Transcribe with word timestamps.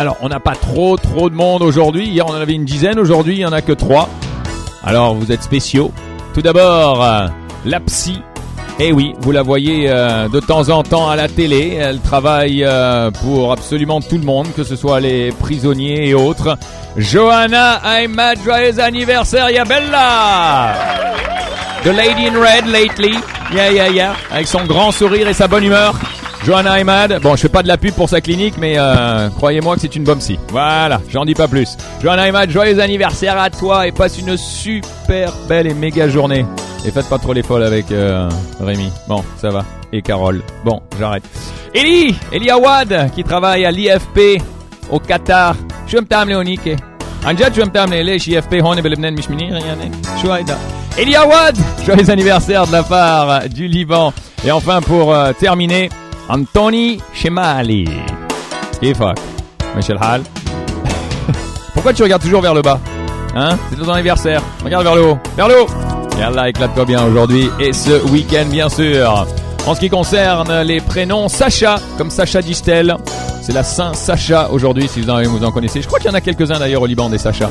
Alors, 0.00 0.16
on 0.22 0.30
n'a 0.30 0.40
pas 0.40 0.54
trop 0.54 0.96
trop 0.96 1.28
de 1.28 1.34
monde 1.34 1.60
aujourd'hui. 1.60 2.08
Hier, 2.08 2.24
on 2.26 2.30
en 2.30 2.40
avait 2.40 2.54
une 2.54 2.64
dizaine. 2.64 2.98
Aujourd'hui, 2.98 3.34
il 3.34 3.38
n'y 3.40 3.44
en 3.44 3.52
a 3.52 3.60
que 3.60 3.72
trois. 3.72 4.08
Alors, 4.82 5.14
vous 5.14 5.30
êtes 5.30 5.42
spéciaux. 5.42 5.92
Tout 6.32 6.40
d'abord, 6.40 7.04
euh, 7.04 7.26
la 7.66 7.80
psy. 7.80 8.22
Eh 8.78 8.92
oui, 8.92 9.12
vous 9.20 9.30
la 9.30 9.42
voyez 9.42 9.90
euh, 9.90 10.26
de 10.30 10.40
temps 10.40 10.70
en 10.70 10.82
temps 10.82 11.10
à 11.10 11.16
la 11.16 11.28
télé. 11.28 11.76
Elle 11.78 12.00
travaille 12.00 12.64
euh, 12.64 13.10
pour 13.10 13.52
absolument 13.52 14.00
tout 14.00 14.16
le 14.16 14.24
monde, 14.24 14.46
que 14.56 14.64
ce 14.64 14.74
soit 14.74 15.00
les 15.00 15.32
prisonniers 15.32 16.08
et 16.08 16.14
autres. 16.14 16.56
Johanna 16.96 17.82
Aymad, 17.84 18.38
joyeux 18.42 18.80
anniversaire, 18.80 19.50
Yabella 19.50 20.76
The 21.84 21.88
Lady 21.88 22.26
in 22.26 22.40
Red 22.40 22.64
lately. 22.68 23.18
Yeah, 23.52 23.70
yeah, 23.70 23.88
yeah. 23.90 24.16
Avec 24.30 24.46
son 24.46 24.64
grand 24.64 24.92
sourire 24.92 25.28
et 25.28 25.34
sa 25.34 25.46
bonne 25.46 25.64
humeur. 25.64 25.94
Johanna 26.44 26.80
Imad, 26.80 27.20
bon 27.20 27.36
je 27.36 27.42
fais 27.42 27.48
pas 27.48 27.62
de 27.62 27.68
la 27.68 27.76
pub 27.76 27.92
pour 27.92 28.08
sa 28.08 28.20
clinique 28.20 28.54
mais 28.58 28.74
euh, 28.78 29.28
croyez-moi 29.36 29.74
que 29.74 29.82
c'est 29.82 29.94
une 29.94 30.04
bonne 30.04 30.18
psy. 30.18 30.38
Voilà, 30.48 31.00
j'en 31.10 31.24
dis 31.24 31.34
pas 31.34 31.48
plus. 31.48 31.76
Johanna 32.02 32.28
Imad, 32.28 32.50
joyeux 32.50 32.80
anniversaire 32.80 33.38
à 33.38 33.50
toi 33.50 33.86
et 33.86 33.92
passe 33.92 34.18
une 34.18 34.36
super 34.36 35.32
belle 35.48 35.66
et 35.66 35.74
méga 35.74 36.08
journée. 36.08 36.46
Et 36.86 36.90
faites 36.90 37.08
pas 37.08 37.18
trop 37.18 37.34
les 37.34 37.42
folles 37.42 37.64
avec 37.64 37.92
euh, 37.92 38.28
Rémi. 38.58 38.90
Bon, 39.06 39.22
ça 39.36 39.50
va. 39.50 39.66
Et 39.92 40.00
Carole. 40.00 40.42
Bon, 40.64 40.80
j'arrête. 40.98 41.24
Eli, 41.74 42.16
Eli 42.32 42.50
Awad 42.50 43.10
qui 43.14 43.22
travaille 43.22 43.66
à 43.66 43.70
l'IFP 43.70 44.42
au 44.90 44.98
Qatar. 44.98 45.56
Je 45.86 45.98
me. 45.98 46.06
Anja, 47.26 47.50
les 48.02 48.28
IFP 48.28 48.54
Eli 50.98 51.14
Awad, 51.16 51.56
joyeux 51.84 52.10
anniversaire 52.10 52.66
de 52.66 52.72
la 52.72 52.82
part 52.82 53.48
du 53.48 53.68
Liban. 53.68 54.12
Et 54.44 54.50
enfin 54.50 54.80
pour 54.80 55.14
euh, 55.14 55.32
terminer, 55.32 55.90
Anthony 56.30 57.00
Chemali. 57.12 57.88
Fuck? 58.94 59.18
Michel 59.74 59.98
Hall. 60.00 60.22
Pourquoi 61.74 61.92
tu 61.92 62.04
regardes 62.04 62.22
toujours 62.22 62.40
vers 62.40 62.54
le 62.54 62.62
bas? 62.62 62.78
Hein? 63.34 63.58
C'est 63.68 63.76
ton 63.76 63.90
anniversaire. 63.90 64.40
Regarde 64.62 64.84
vers 64.84 64.94
le 64.94 65.06
haut. 65.06 65.18
Vers 65.36 65.48
le 65.48 65.62
haut 65.62 65.66
Yallah, 66.16 66.50
éclate-toi 66.50 66.84
bien 66.84 67.04
aujourd'hui 67.04 67.50
et 67.58 67.72
ce 67.72 68.00
week-end, 68.10 68.46
bien 68.48 68.68
sûr. 68.68 69.26
En 69.66 69.74
ce 69.74 69.80
qui 69.80 69.90
concerne 69.90 70.62
les 70.62 70.80
prénoms, 70.80 71.28
Sacha, 71.28 71.80
comme 71.98 72.10
Sacha 72.10 72.42
Distel. 72.42 72.96
C'est 73.42 73.52
la 73.52 73.64
Saint 73.64 73.94
Sacha 73.94 74.50
aujourd'hui, 74.50 74.86
si 74.86 75.00
vous 75.00 75.10
en, 75.10 75.20
vous 75.22 75.44
en 75.44 75.50
connaissez. 75.50 75.82
Je 75.82 75.88
crois 75.88 75.98
qu'il 75.98 76.10
y 76.10 76.12
en 76.12 76.16
a 76.16 76.20
quelques-uns 76.20 76.60
d'ailleurs 76.60 76.82
au 76.82 76.86
Liban 76.86 77.10
des 77.10 77.18
Sacha. 77.18 77.50